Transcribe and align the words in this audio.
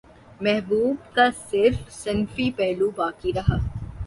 محبوب 0.41 1.13
کا 1.15 1.27
صرف 1.51 1.91
صنفی 1.93 2.49
پہلو 2.51 2.89
باقی 2.95 3.33
رہا 3.33 3.57